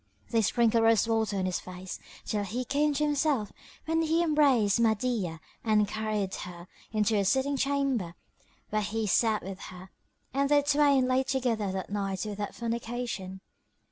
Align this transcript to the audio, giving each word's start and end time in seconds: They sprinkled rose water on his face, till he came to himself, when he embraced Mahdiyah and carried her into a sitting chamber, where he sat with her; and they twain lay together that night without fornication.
They 0.31 0.41
sprinkled 0.41 0.83
rose 0.83 1.07
water 1.07 1.37
on 1.37 1.45
his 1.45 1.59
face, 1.59 1.99
till 2.25 2.43
he 2.43 2.65
came 2.65 2.91
to 2.95 3.03
himself, 3.03 3.53
when 3.85 4.01
he 4.01 4.23
embraced 4.23 4.79
Mahdiyah 4.81 5.39
and 5.63 5.87
carried 5.87 6.33
her 6.33 6.67
into 6.91 7.15
a 7.19 7.23
sitting 7.23 7.55
chamber, 7.55 8.15
where 8.71 8.81
he 8.81 9.05
sat 9.05 9.43
with 9.43 9.59
her; 9.69 9.91
and 10.33 10.49
they 10.49 10.63
twain 10.63 11.07
lay 11.07 11.21
together 11.21 11.71
that 11.73 11.91
night 11.91 12.25
without 12.25 12.55
fornication. 12.55 13.41